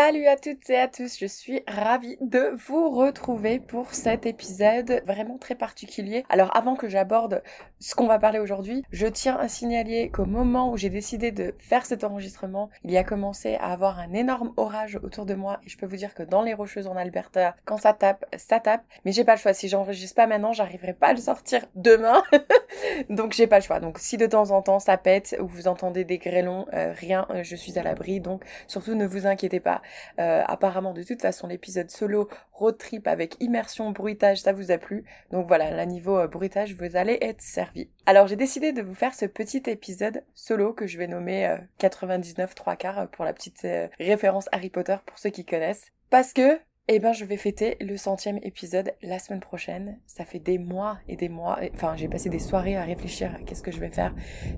[0.00, 5.02] Salut à toutes et à tous, je suis ravie de vous retrouver pour cet épisode
[5.04, 6.24] vraiment très particulier.
[6.28, 7.42] Alors avant que j'aborde
[7.80, 11.52] ce qu'on va parler aujourd'hui, je tiens à signaler qu'au moment où j'ai décidé de
[11.58, 15.58] faire cet enregistrement, il y a commencé à avoir un énorme orage autour de moi
[15.66, 18.60] et je peux vous dire que dans les rocheuses en Alberta, quand ça tape, ça
[18.60, 18.84] tape.
[19.04, 22.22] Mais j'ai pas le choix, si j'enregistre pas maintenant, j'arriverai pas à le sortir demain.
[23.10, 23.80] donc j'ai pas le choix.
[23.80, 27.26] Donc si de temps en temps ça pète ou vous entendez des grêlons, euh, rien,
[27.30, 28.20] euh, je suis à l'abri.
[28.20, 29.82] Donc surtout ne vous inquiétez pas.
[30.18, 34.78] Euh, apparemment, de toute façon, l'épisode solo road trip avec immersion, bruitage, ça vous a
[34.78, 35.04] plu.
[35.30, 37.88] Donc voilà, là niveau euh, bruitage, vous allez être servi.
[38.06, 42.50] Alors j'ai décidé de vous faire ce petit épisode solo que je vais nommer 99
[42.50, 43.66] euh, 3 quarts pour la petite
[43.98, 45.86] référence Harry Potter pour ceux qui connaissent.
[46.10, 46.58] Parce que
[46.90, 50.00] eh ben, je vais fêter le centième épisode la semaine prochaine.
[50.06, 51.58] Ça fait des mois et des mois.
[51.74, 54.14] Enfin, j'ai passé des soirées à réfléchir à qu'est-ce que je vais faire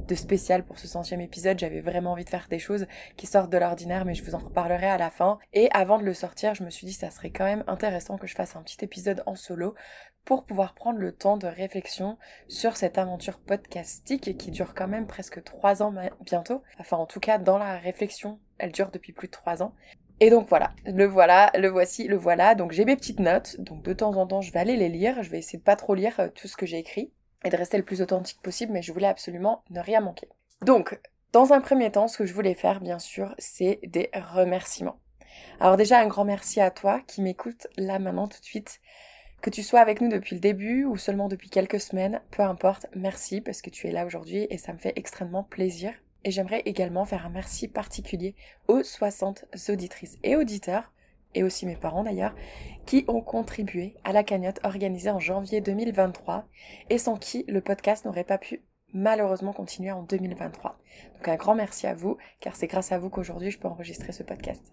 [0.06, 1.58] de spécial pour ce centième épisode.
[1.58, 4.38] J'avais vraiment envie de faire des choses qui sortent de l'ordinaire, mais je vous en
[4.38, 5.40] reparlerai à la fin.
[5.52, 8.28] Et avant de le sortir, je me suis dit ça serait quand même intéressant que
[8.28, 9.74] je fasse un petit épisode en solo
[10.24, 15.08] pour pouvoir prendre le temps de réflexion sur cette aventure podcastique qui dure quand même
[15.08, 15.92] presque trois ans
[16.24, 16.62] bientôt.
[16.78, 19.74] Enfin, en tout cas, dans la réflexion, elle dure depuis plus de trois ans.
[20.22, 22.54] Et donc voilà, le voilà, le voici, le voilà.
[22.54, 25.22] Donc j'ai mes petites notes, donc de temps en temps je vais aller les lire,
[25.22, 27.10] je vais essayer de pas trop lire euh, tout ce que j'ai écrit
[27.42, 30.28] et de rester le plus authentique possible, mais je voulais absolument ne rien manquer.
[30.62, 31.00] Donc,
[31.32, 35.00] dans un premier temps, ce que je voulais faire, bien sûr, c'est des remerciements.
[35.58, 38.80] Alors déjà, un grand merci à toi qui m'écoute là maintenant tout de suite.
[39.40, 42.86] Que tu sois avec nous depuis le début ou seulement depuis quelques semaines, peu importe,
[42.94, 45.94] merci parce que tu es là aujourd'hui et ça me fait extrêmement plaisir.
[46.24, 48.34] Et j'aimerais également faire un merci particulier
[48.68, 50.92] aux 60 auditrices et auditeurs,
[51.34, 52.34] et aussi mes parents d'ailleurs,
[52.86, 56.46] qui ont contribué à la cagnotte organisée en janvier 2023
[56.90, 60.78] et sans qui le podcast n'aurait pas pu malheureusement continuer en 2023.
[61.14, 64.12] Donc un grand merci à vous, car c'est grâce à vous qu'aujourd'hui je peux enregistrer
[64.12, 64.72] ce podcast.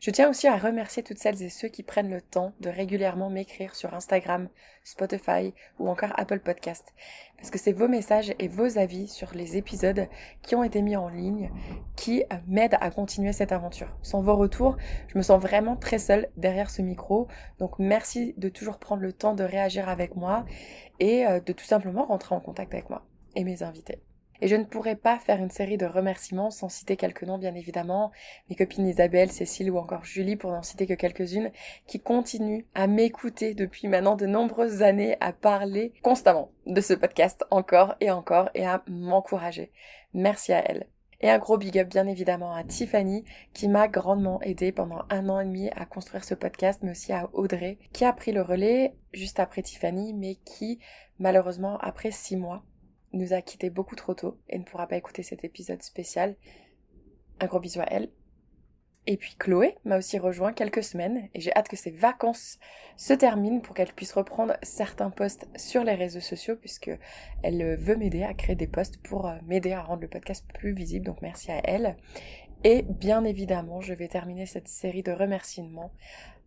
[0.00, 3.30] Je tiens aussi à remercier toutes celles et ceux qui prennent le temps de régulièrement
[3.30, 4.48] m'écrire sur Instagram,
[4.84, 6.94] Spotify ou encore Apple Podcast.
[7.36, 10.06] Parce que c'est vos messages et vos avis sur les épisodes
[10.42, 11.50] qui ont été mis en ligne
[11.96, 13.88] qui euh, m'aident à continuer cette aventure.
[14.02, 14.76] Sans vos retours,
[15.08, 17.26] je me sens vraiment très seule derrière ce micro.
[17.58, 20.46] Donc merci de toujours prendre le temps de réagir avec moi
[21.00, 23.04] et euh, de tout simplement rentrer en contact avec moi
[23.34, 24.00] et mes invités.
[24.40, 27.54] Et je ne pourrais pas faire une série de remerciements sans citer quelques noms, bien
[27.54, 28.12] évidemment.
[28.48, 31.50] Mes copines Isabelle, Cécile ou encore Julie, pour n'en citer que quelques-unes,
[31.86, 37.44] qui continuent à m'écouter depuis maintenant de nombreuses années, à parler constamment de ce podcast
[37.50, 39.72] encore et encore et à m'encourager.
[40.14, 40.86] Merci à elles.
[41.20, 45.28] Et un gros big up bien évidemment à Tiffany qui m'a grandement aidé pendant un
[45.28, 48.42] an et demi à construire ce podcast, mais aussi à Audrey qui a pris le
[48.42, 50.78] relais juste après Tiffany, mais qui
[51.18, 52.62] malheureusement après six mois
[53.12, 56.36] nous a quitté beaucoup trop tôt et ne pourra pas écouter cet épisode spécial.
[57.40, 58.10] Un gros bisou à elle.
[59.06, 62.58] Et puis Chloé m'a aussi rejoint quelques semaines et j'ai hâte que ses vacances
[62.98, 66.90] se terminent pour qu'elle puisse reprendre certains posts sur les réseaux sociaux puisque
[67.42, 70.74] elle veut m'aider à créer des posts pour euh, m'aider à rendre le podcast plus
[70.74, 71.06] visible.
[71.06, 71.96] Donc merci à elle.
[72.64, 75.92] Et bien évidemment, je vais terminer cette série de remerciements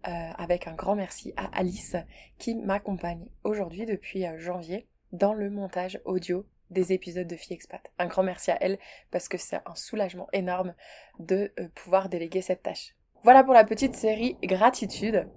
[0.08, 1.96] euh, avec un grand merci à Alice
[2.38, 7.82] qui m'accompagne aujourd'hui depuis euh, janvier dans le montage audio des épisodes de Fille Expat.
[8.00, 8.80] Un grand merci à elle
[9.12, 10.74] parce que c'est un soulagement énorme
[11.20, 12.96] de euh, pouvoir déléguer cette tâche.
[13.24, 15.28] Voilà pour la petite série gratitude.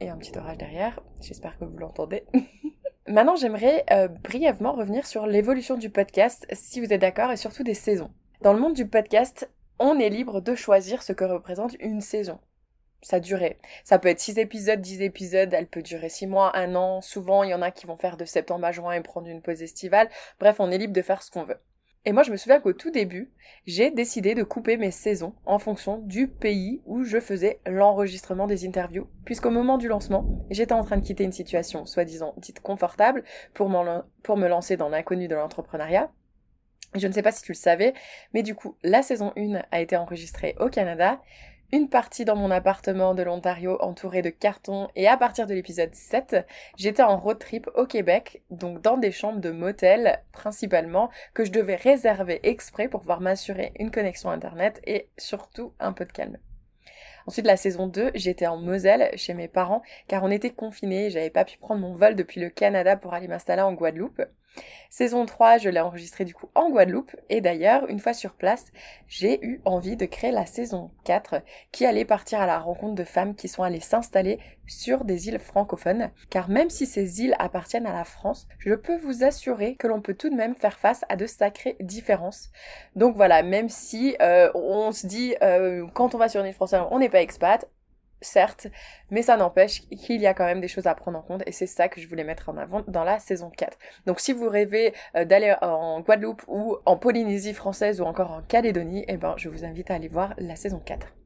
[0.00, 2.24] Et un petit orage derrière, j'espère que vous l'entendez.
[3.08, 7.62] Maintenant, j'aimerais euh, brièvement revenir sur l'évolution du podcast, si vous êtes d'accord, et surtout
[7.62, 8.10] des saisons.
[8.42, 12.38] Dans le monde du podcast, on est libre de choisir ce que représente une saison
[13.02, 13.58] sa durée.
[13.84, 17.00] Ça peut être 6 épisodes, 10 épisodes, elle peut durer 6 mois, 1 an.
[17.00, 19.42] Souvent, il y en a qui vont faire de septembre à juin et prendre une
[19.42, 20.08] pause estivale.
[20.40, 21.60] Bref, on est libre de faire ce qu'on veut.
[22.04, 23.30] Et moi, je me souviens qu'au tout début,
[23.66, 28.66] j'ai décidé de couper mes saisons en fonction du pays où je faisais l'enregistrement des
[28.66, 33.24] interviews, puisqu'au moment du lancement, j'étais en train de quitter une situation soi-disant dite confortable
[33.52, 33.70] pour,
[34.22, 36.10] pour me lancer dans l'inconnu de l'entrepreneuriat.
[36.94, 37.92] Je ne sais pas si tu le savais,
[38.32, 41.20] mais du coup, la saison 1 a été enregistrée au Canada,
[41.72, 45.94] une partie dans mon appartement de l'Ontario entouré de cartons et à partir de l'épisode
[45.94, 51.44] 7, j'étais en road trip au Québec, donc dans des chambres de motel principalement que
[51.44, 56.12] je devais réserver exprès pour pouvoir m'assurer une connexion internet et surtout un peu de
[56.12, 56.38] calme.
[57.26, 61.28] Ensuite, la saison 2, j'étais en Moselle chez mes parents car on était confinés, j'avais
[61.28, 64.22] pas pu prendre mon vol depuis le Canada pour aller m'installer en Guadeloupe.
[64.90, 68.72] Saison 3, je l'ai enregistrée du coup en Guadeloupe et d'ailleurs, une fois sur place,
[69.06, 71.42] j'ai eu envie de créer la saison 4
[71.72, 75.38] qui allait partir à la rencontre de femmes qui sont allées s'installer sur des îles
[75.38, 76.10] francophones.
[76.30, 80.00] Car même si ces îles appartiennent à la France, je peux vous assurer que l'on
[80.00, 82.50] peut tout de même faire face à de sacrées différences.
[82.96, 86.54] Donc voilà, même si euh, on se dit euh, quand on va sur une île
[86.54, 87.68] française, on n'est pas expat,
[88.20, 88.68] certes,
[89.10, 91.52] mais ça n'empêche qu'il y a quand même des choses à prendre en compte et
[91.52, 93.78] c'est ça que je voulais mettre en avant dans la saison 4.
[94.06, 98.42] Donc si vous rêvez euh, d'aller en Guadeloupe ou en Polynésie française ou encore en
[98.42, 101.17] Calédonie, eh ben je vous invite à aller voir la saison 4.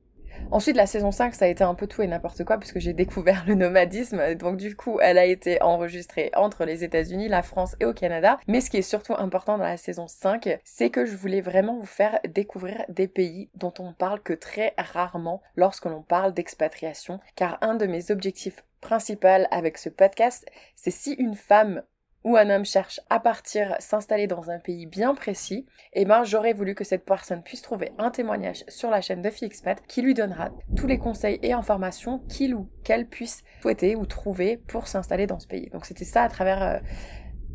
[0.51, 2.93] Ensuite, la saison 5, ça a été un peu tout et n'importe quoi puisque j'ai
[2.93, 4.35] découvert le nomadisme.
[4.35, 8.39] Donc du coup, elle a été enregistrée entre les États-Unis, la France et au Canada.
[8.49, 11.79] Mais ce qui est surtout important dans la saison 5, c'est que je voulais vraiment
[11.79, 17.21] vous faire découvrir des pays dont on parle que très rarement lorsque l'on parle d'expatriation.
[17.37, 21.83] Car un de mes objectifs principaux avec ce podcast, c'est si une femme
[22.25, 26.53] où un homme cherche à partir, s'installer dans un pays bien précis, eh ben j'aurais
[26.53, 30.15] voulu que cette personne puisse trouver un témoignage sur la chaîne de Fixpat qui lui
[30.15, 35.27] donnera tous les conseils et informations qu'il ou qu'elle puisse souhaiter ou trouver pour s'installer
[35.27, 35.69] dans ce pays.
[35.71, 36.79] Donc c'était ça à travers euh,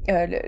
[0.10, 0.40] euh,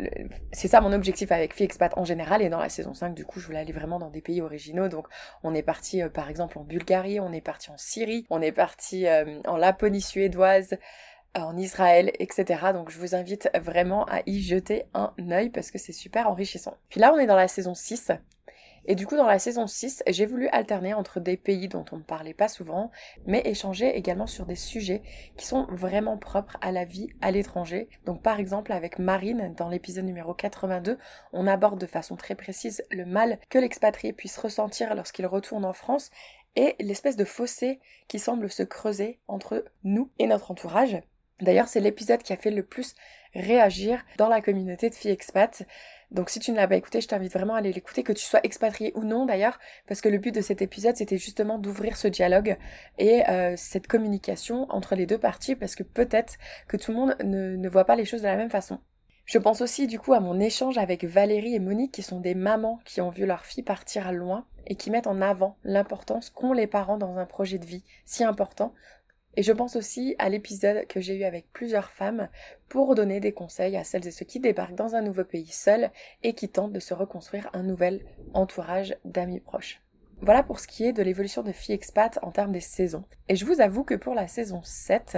[0.54, 3.42] c'est ça mon objectif avec Fixpat en général et dans la saison 5 du coup
[3.42, 5.07] je voulais aller vraiment dans des pays originaux donc
[5.44, 8.54] on est parti euh, par exemple en Bulgarie, on est parti en Syrie, on est
[8.54, 9.06] parti
[9.45, 10.77] en Laponie suédoise,
[11.36, 12.72] en Israël, etc.
[12.74, 16.76] Donc je vous invite vraiment à y jeter un œil parce que c'est super enrichissant.
[16.90, 18.12] Puis là on est dans la saison 6.
[18.86, 21.98] Et du coup dans la saison 6, j'ai voulu alterner entre des pays dont on
[21.98, 22.92] ne parlait pas souvent,
[23.28, 25.04] mais échanger également sur des sujets
[25.38, 27.90] qui sont vraiment propres à la vie à l'étranger.
[28.06, 30.98] Donc par exemple avec Marine, dans l'épisode numéro 82,
[31.34, 35.74] on aborde de façon très précise le mal que l'expatrié puisse ressentir lorsqu'il retourne en
[35.74, 36.10] France
[36.56, 41.00] et l'espèce de fossé qui semble se creuser entre nous et notre entourage.
[41.42, 42.96] D'ailleurs, c'est l'épisode qui a fait le plus
[43.34, 45.66] réagir dans la communauté de filles expat.
[46.12, 48.26] Donc si tu ne l'as pas écouté, je t'invite vraiment à aller l'écouter, que tu
[48.26, 51.98] sois expatrié ou non d'ailleurs, parce que le but de cet épisode, c'était justement d'ouvrir
[51.98, 52.58] ce dialogue
[52.98, 56.38] et euh, cette communication entre les deux parties, parce que peut-être
[56.68, 58.80] que tout le monde ne, ne voit pas les choses de la même façon.
[59.26, 62.34] Je pense aussi du coup à mon échange avec Valérie et Monique, qui sont des
[62.34, 66.54] mamans qui ont vu leur fille partir loin et qui mettent en avant l'importance qu'ont
[66.54, 68.74] les parents dans un projet de vie si important
[69.36, 72.30] et je pense aussi à l'épisode que j'ai eu avec plusieurs femmes
[72.68, 75.92] pour donner des conseils à celles et ceux qui débarquent dans un nouveau pays seuls
[76.24, 79.81] et qui tentent de se reconstruire un nouvel entourage d'amis proches.
[80.22, 83.06] Voilà pour ce qui est de l'évolution de Fille Expat en termes des saisons.
[83.30, 85.18] Et je vous avoue que pour la saison 7,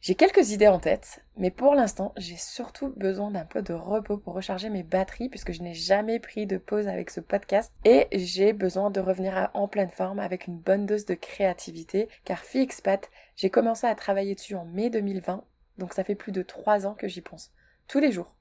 [0.00, 4.16] j'ai quelques idées en tête, mais pour l'instant, j'ai surtout besoin d'un peu de repos
[4.16, 8.08] pour recharger mes batteries puisque je n'ai jamais pris de pause avec ce podcast et
[8.12, 13.10] j'ai besoin de revenir en pleine forme avec une bonne dose de créativité car Fixpat,
[13.36, 15.44] j'ai commencé à travailler dessus en mai 2020,
[15.76, 17.52] donc ça fait plus de trois ans que j'y pense.
[17.86, 18.36] Tous les jours.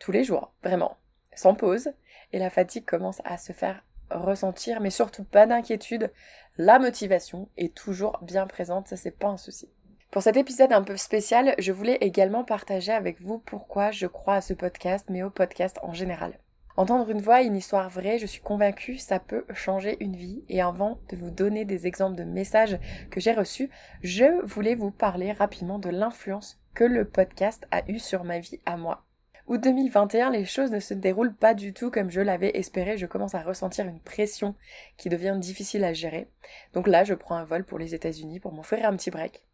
[0.00, 0.96] Tous les jours, vraiment.
[1.36, 1.92] Sans pause.
[2.32, 6.10] Et la fatigue commence à se faire ressentir, mais surtout pas d'inquiétude.
[6.56, 9.68] La motivation est toujours bien présente, ça c'est pas un souci.
[10.10, 14.34] Pour cet épisode un peu spécial, je voulais également partager avec vous pourquoi je crois
[14.34, 16.36] à ce podcast, mais au podcast en général.
[16.76, 20.42] Entendre une voix, une histoire vraie, je suis convaincue, ça peut changer une vie.
[20.48, 22.76] Et avant de vous donner des exemples de messages
[23.12, 23.70] que j'ai reçus,
[24.02, 28.58] je voulais vous parler rapidement de l'influence que le podcast a eu sur ma vie
[28.66, 29.04] à moi.
[29.46, 32.98] Août 2021, les choses ne se déroulent pas du tout comme je l'avais espéré.
[32.98, 34.56] Je commence à ressentir une pression
[34.96, 36.26] qui devient difficile à gérer.
[36.72, 39.44] Donc là, je prends un vol pour les États-Unis pour m'offrir un petit break.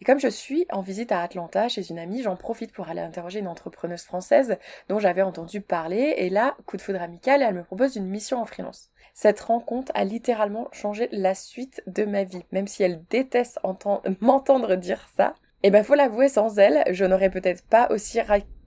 [0.00, 3.00] Et comme je suis en visite à Atlanta chez une amie, j'en profite pour aller
[3.00, 4.58] interroger une entrepreneuse française
[4.88, 6.14] dont j'avais entendu parler.
[6.18, 8.90] Et là, coup de foudre amical, elle me propose une mission en freelance.
[9.14, 13.60] Cette rencontre a littéralement changé la suite de ma vie, même si elle déteste
[14.20, 15.34] m'entendre dire ça.
[15.62, 18.20] Et eh ben faut l'avouer, sans elle, je n'aurais peut-être pas aussi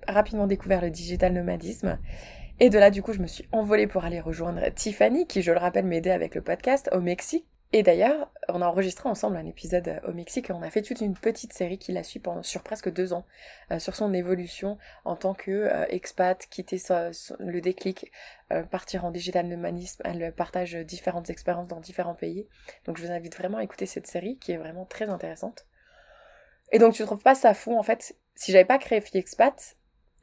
[0.07, 1.99] rapidement découvert le digital nomadisme.
[2.59, 5.51] Et de là, du coup, je me suis envolée pour aller rejoindre Tiffany, qui, je
[5.51, 7.45] le rappelle, m'aidait avec le podcast au Mexique.
[7.73, 10.81] Et d'ailleurs, on a enregistré ensemble un épisode euh, au Mexique et on a fait
[10.81, 13.25] toute une petite série qui la suit pendant, sur presque deux ans,
[13.71, 16.77] euh, sur son évolution en tant que euh, expat, quitter
[17.39, 18.11] le déclic,
[18.71, 20.01] partir en digital nomadisme.
[20.05, 22.47] Elle partage différentes expériences dans différents pays.
[22.85, 25.65] Donc je vous invite vraiment à écouter cette série qui est vraiment très intéressante.
[26.71, 28.15] Et donc tu trouves pas ça fou en fait?
[28.35, 29.75] Si j'avais pas créé Fille Expat,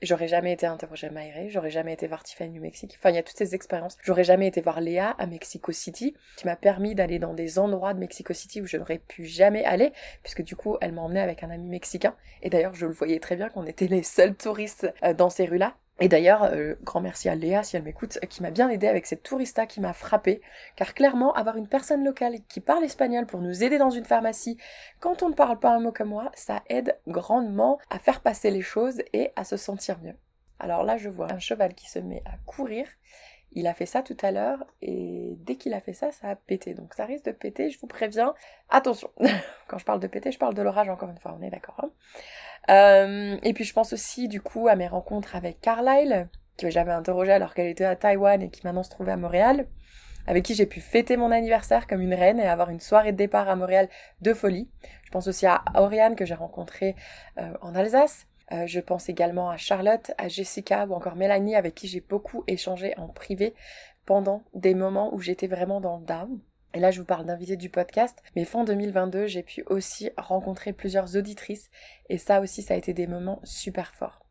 [0.03, 2.97] J'aurais jamais été interrogée à j'aurais jamais été voir Tiffany au Mexique.
[2.99, 3.97] Enfin, il y a toutes ces expériences.
[4.03, 7.95] J'aurais jamais été voir Léa à Mexico City, qui m'a permis d'aller dans des endroits
[7.95, 11.21] de Mexico City où je n'aurais pu jamais aller, puisque du coup, elle m'a emmené
[11.21, 12.15] avec un ami mexicain.
[12.43, 15.47] Et d'ailleurs, je le voyais très bien qu'on était les seuls touristes euh, dans ces
[15.47, 15.75] rues-là.
[16.01, 19.07] Et d'ailleurs, euh, grand merci à Léa si elle m'écoute, qui m'a bien aidé avec
[19.07, 20.41] cette tourista qui m'a frappé,
[20.75, 24.59] car clairement, avoir une personne locale qui parle espagnol pour nous aider dans une pharmacie,
[24.99, 28.51] quand on ne parle pas un mot comme moi, ça aide grandement à faire passer
[28.51, 30.17] les choses et à se sentir mieux.
[30.59, 32.87] Alors là, je vois un cheval qui se met à courir.
[33.55, 36.37] Il a fait ça tout à l'heure et dès qu'il a fait ça, ça a
[36.37, 36.75] pété.
[36.75, 38.35] Donc ça risque de péter, je vous préviens.
[38.69, 39.11] Attention,
[39.69, 41.77] quand je parle de péter, je parle de l'orage encore une fois, on est d'accord.
[41.83, 41.91] Hein
[42.71, 46.93] euh, et puis je pense aussi du coup à mes rencontres avec Carlyle, que j'avais
[46.93, 49.67] interrogé alors qu'elle était à Taïwan et qui maintenant se trouvait à Montréal,
[50.27, 53.17] avec qui j'ai pu fêter mon anniversaire comme une reine et avoir une soirée de
[53.17, 53.89] départ à Montréal
[54.21, 54.69] de folie.
[55.05, 56.97] Je pense aussi à Oriane que j'ai rencontrée
[57.39, 58.27] euh, en Alsace.
[58.53, 62.45] Euh, je pense également à Charlotte, à Jessica ou encore Mélanie avec qui j'ai beaucoup
[62.47, 63.55] échangé en privé
[64.05, 66.39] pendant des moments où j'étais vraiment dans le down.
[66.75, 70.73] Et là, je vous parle d'invités du podcast, mais fin 2022, j'ai pu aussi rencontrer
[70.73, 71.71] plusieurs auditrices,
[72.09, 74.24] et ça aussi, ça a été des moments super forts.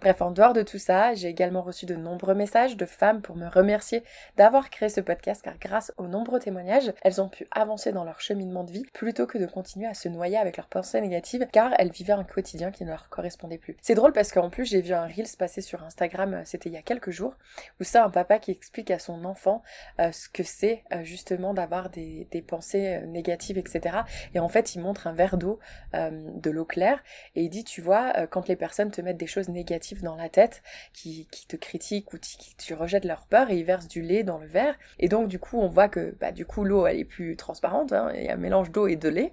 [0.00, 3.34] Bref, en dehors de tout ça, j'ai également reçu de nombreux messages de femmes pour
[3.34, 4.04] me remercier
[4.36, 8.20] d'avoir créé ce podcast car grâce aux nombreux témoignages, elles ont pu avancer dans leur
[8.20, 11.72] cheminement de vie plutôt que de continuer à se noyer avec leurs pensées négatives car
[11.78, 13.76] elles vivaient un quotidien qui ne leur correspondait plus.
[13.82, 16.68] C'est drôle parce qu'en plus j'ai vu un reel se passer sur Instagram, euh, c'était
[16.68, 17.34] il y a quelques jours,
[17.80, 19.64] où c'est un papa qui explique à son enfant
[19.98, 23.98] euh, ce que c'est euh, justement d'avoir des, pensées négatives, etc.
[24.32, 25.58] Et en fait il montre un verre d'eau,
[25.92, 27.02] de l'eau claire,
[27.34, 30.28] et il dit tu vois, quand les personnes te mettent des choses négatives, dans la
[30.28, 34.22] tête qui, te critiquent ou qui, tu rejettes leur peur et ils versent du lait
[34.22, 34.76] dans le verre.
[34.98, 37.92] Et donc du coup on voit que bah, du coup l'eau elle est plus transparente,
[37.92, 39.32] hein, il y a un mélange d'eau et de lait.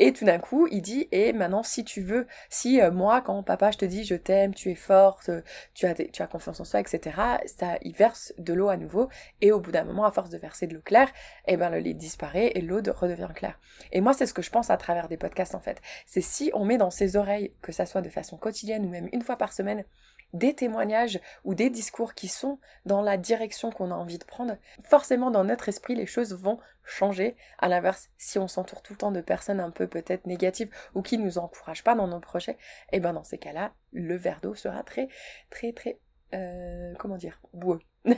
[0.00, 3.42] Et tout d'un coup, il dit, et maintenant, si tu veux, si euh, moi, quand
[3.44, 5.30] papa, je te dis, je t'aime, tu es forte,
[5.72, 9.08] tu as, tu as confiance en soi, etc., ça, il verse de l'eau à nouveau,
[9.40, 11.12] et au bout d'un moment, à force de verser de l'eau claire,
[11.46, 13.60] eh ben, le lait disparaît et l'eau redevient claire.
[13.92, 15.80] Et moi, c'est ce que je pense à travers des podcasts, en fait.
[16.06, 19.08] C'est si on met dans ses oreilles, que ça soit de façon quotidienne ou même
[19.12, 19.84] une fois par semaine,
[20.32, 24.56] des témoignages ou des discours qui sont dans la direction qu'on a envie de prendre,
[24.82, 27.36] forcément dans notre esprit les choses vont changer.
[27.58, 31.02] À l'inverse, si on s'entoure tout le temps de personnes un peu peut-être négatives ou
[31.02, 32.52] qui nous encouragent pas dans nos projets,
[32.92, 35.08] et eh ben dans ces cas-là, le verre d'eau sera très
[35.50, 35.98] très très
[36.34, 37.80] euh, comment dire boueux.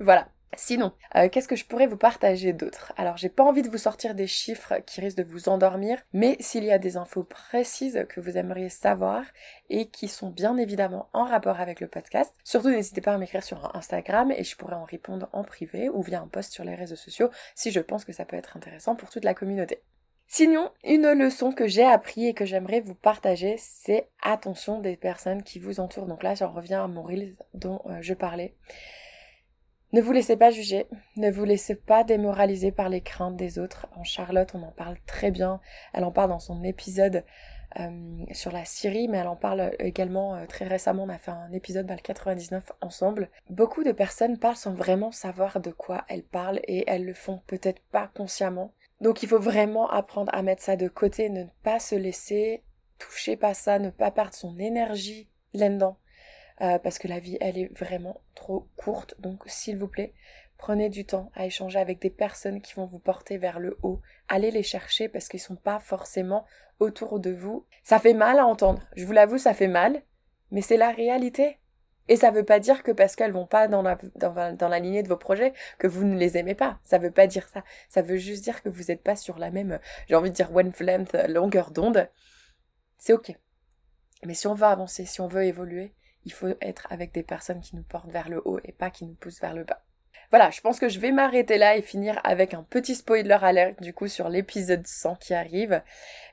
[0.00, 0.28] voilà.
[0.56, 2.92] Sinon, euh, qu'est-ce que je pourrais vous partager d'autre?
[2.96, 6.36] Alors, j'ai pas envie de vous sortir des chiffres qui risquent de vous endormir, mais
[6.40, 9.24] s'il y a des infos précises que vous aimeriez savoir
[9.68, 13.42] et qui sont bien évidemment en rapport avec le podcast, surtout n'hésitez pas à m'écrire
[13.42, 16.74] sur Instagram et je pourrais en répondre en privé ou via un post sur les
[16.74, 19.82] réseaux sociaux si je pense que ça peut être intéressant pour toute la communauté.
[20.30, 25.42] Sinon, une leçon que j'ai appris et que j'aimerais vous partager, c'est attention des personnes
[25.42, 26.06] qui vous entourent.
[26.06, 28.54] Donc là, j'en reviens à mon reel dont euh, je parlais.
[29.94, 33.86] Ne vous laissez pas juger, ne vous laissez pas démoraliser par les craintes des autres.
[33.96, 35.60] En Charlotte, on en parle très bien.
[35.94, 37.24] Elle en parle dans son épisode
[37.80, 41.04] euh, sur la Syrie, mais elle en parle également euh, très récemment.
[41.04, 43.30] On a fait un épisode dans le 99 ensemble.
[43.48, 47.40] Beaucoup de personnes parlent sans vraiment savoir de quoi elles parlent et elles le font
[47.46, 48.74] peut-être pas consciemment.
[49.00, 52.62] Donc il faut vraiment apprendre à mettre ça de côté, ne pas se laisser
[52.98, 55.96] toucher par ça, ne pas perdre son énergie là-dedans.
[56.60, 59.14] Euh, parce que la vie, elle est vraiment trop courte.
[59.20, 60.12] Donc, s'il vous plaît,
[60.56, 64.00] prenez du temps à échanger avec des personnes qui vont vous porter vers le haut.
[64.28, 66.44] Allez les chercher parce qu'ils sont pas forcément
[66.80, 67.64] autour de vous.
[67.84, 68.82] Ça fait mal à entendre.
[68.96, 70.02] Je vous l'avoue, ça fait mal.
[70.50, 71.58] Mais c'est la réalité.
[72.08, 75.08] Et ça veut pas dire que parce qu'elles vont pas dans la, dans, lignée de
[75.08, 76.80] vos projets, que vous ne les aimez pas.
[76.82, 77.62] Ça veut pas dire ça.
[77.90, 80.54] Ça veut juste dire que vous n'êtes pas sur la même, j'ai envie de dire
[80.54, 82.08] one-length, longueur d'onde.
[82.96, 83.36] C'est ok.
[84.24, 85.92] Mais si on veut avancer, si on veut évoluer,
[86.28, 89.06] il faut être avec des personnes qui nous portent vers le haut et pas qui
[89.06, 89.82] nous poussent vers le bas.
[90.28, 93.80] Voilà, je pense que je vais m'arrêter là et finir avec un petit spoiler alert
[93.80, 95.82] du coup sur l'épisode 100 qui arrive.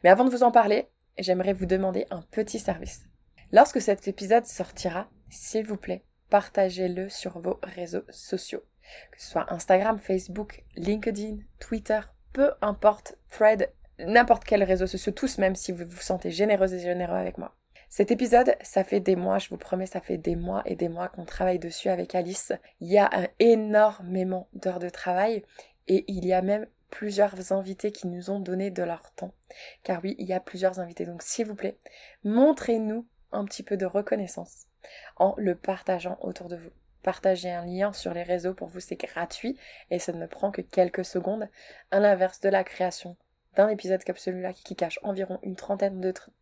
[0.04, 3.06] Mais avant de vous en parler, j'aimerais vous demander un petit service.
[3.54, 8.66] Lorsque cet épisode sortira, s'il vous plaît, partagez-le sur vos réseaux sociaux.
[9.14, 12.02] Que ce soit Instagram, Facebook, LinkedIn, Twitter,
[12.34, 16.80] peu importe, Thread, n'importe quel réseau social, tous même si vous vous sentez généreuse et
[16.80, 17.56] généreux avec moi.
[17.98, 20.90] Cet épisode, ça fait des mois, je vous promets, ça fait des mois et des
[20.90, 22.52] mois qu'on travaille dessus avec Alice.
[22.82, 23.10] Il y a
[23.40, 25.46] énormément d'heures de travail
[25.88, 29.32] et il y a même plusieurs invités qui nous ont donné de leur temps.
[29.84, 31.06] Car oui, il y a plusieurs invités.
[31.06, 31.78] Donc s'il vous plaît,
[32.26, 34.66] montrez-nous un petit peu de reconnaissance
[35.16, 36.72] en le partageant autour de vous.
[37.02, 39.58] Partagez un lien sur les réseaux pour vous, c'est gratuit
[39.90, 41.48] et ça ne prend que quelques secondes.
[41.92, 43.16] À l'inverse de la création
[43.56, 46.00] d'un épisode comme celui-là qui cache environ une trentaine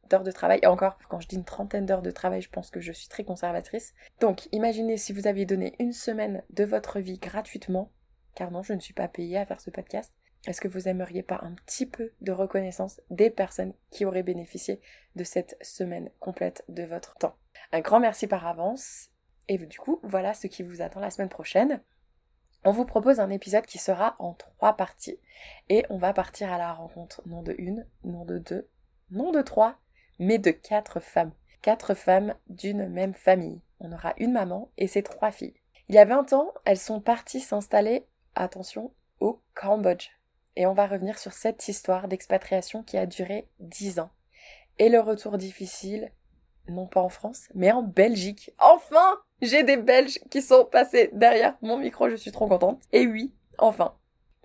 [0.09, 0.59] d'heures de travail.
[0.63, 3.07] Et encore, quand je dis une trentaine d'heures de travail, je pense que je suis
[3.07, 3.93] très conservatrice.
[4.19, 7.91] Donc, imaginez si vous aviez donné une semaine de votre vie gratuitement,
[8.35, 10.13] car non, je ne suis pas payée à faire ce podcast.
[10.45, 14.81] Est-ce que vous aimeriez pas un petit peu de reconnaissance des personnes qui auraient bénéficié
[15.15, 17.35] de cette semaine complète de votre temps?
[17.71, 19.09] Un grand merci par avance.
[19.47, 21.81] Et du coup, voilà ce qui vous attend la semaine prochaine
[22.65, 25.19] on vous propose un épisode qui sera en trois parties.
[25.69, 28.69] Et on va partir à la rencontre non de une, non de deux,
[29.11, 29.77] non de trois,
[30.19, 31.33] mais de quatre femmes.
[31.61, 33.61] Quatre femmes d'une même famille.
[33.79, 35.55] On aura une maman et ses trois filles.
[35.89, 38.05] Il y a 20 ans, elles sont parties s'installer,
[38.35, 40.09] attention, au Cambodge.
[40.55, 44.11] Et on va revenir sur cette histoire d'expatriation qui a duré 10 ans.
[44.79, 46.11] Et le retour difficile,
[46.67, 48.51] non pas en France, mais en Belgique.
[48.59, 52.81] Enfin j'ai des Belges qui sont passés derrière mon micro, je suis trop contente.
[52.93, 53.93] Et oui, enfin,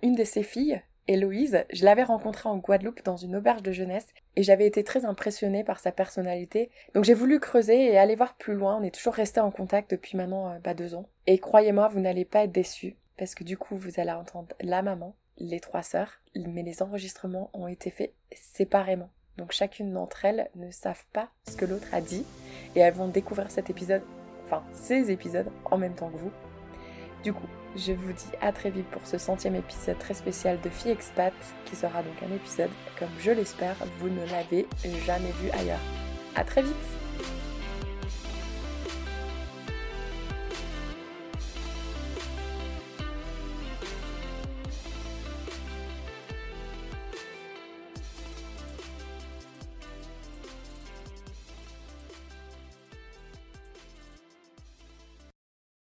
[0.03, 4.07] une de ces filles, Héloïse, je l'avais rencontrée en Guadeloupe dans une auberge de jeunesse
[4.35, 6.69] et j'avais été très impressionnée par sa personnalité.
[6.93, 8.77] Donc j'ai voulu creuser et aller voir plus loin.
[8.77, 11.09] On est toujours resté en contact depuis maintenant euh, bah, deux ans.
[11.25, 14.81] Et croyez-moi, vous n'allez pas être déçus parce que du coup, vous allez entendre la
[14.81, 19.09] maman, les trois sœurs, mais les enregistrements ont été faits séparément.
[19.39, 22.25] Donc chacune d'entre elles ne savent pas ce que l'autre a dit
[22.75, 24.01] et elles vont découvrir cet épisode
[24.45, 26.31] enfin ces épisodes en même temps que vous.
[27.23, 30.69] Du coup, je vous dis à très vite pour ce centième épisode très spécial de
[30.69, 31.33] Fille Expat,
[31.65, 34.67] qui sera donc un épisode, comme je l'espère, vous ne l'avez
[35.05, 35.79] jamais vu ailleurs.
[36.35, 36.75] À très vite